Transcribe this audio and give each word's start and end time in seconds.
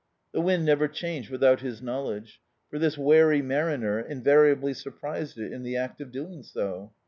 The 0.31 0.41
wind 0.41 0.65
never 0.65 0.87
changed 0.87 1.29
without 1.29 1.59
his 1.59 1.79
knowledge; 1.79 2.41
for 2.71 2.79
this 2.79 2.97
wary 2.97 3.43
mariner 3.43 3.99
in 3.99 4.23
variably 4.23 4.73
surprised 4.73 5.37
it 5.37 5.53
in 5.53 5.61
the 5.61 5.75
act 5.77 6.01
of 6.01 6.11
doing 6.11 6.41
so. 6.41 6.91